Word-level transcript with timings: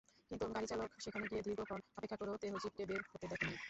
কিন্তু 0.31 0.45
গাড়িচালক 0.53 0.89
সেখানে 0.99 1.25
গিয়ে 1.27 1.45
দীর্ঘক্ষণ 1.45 1.79
অপেক্ষা 1.97 2.17
করেও 2.17 2.39
তেহজীবকে 2.41 2.83
বের 2.89 3.01
হতে 3.11 3.25
দেখেননি। 3.31 3.57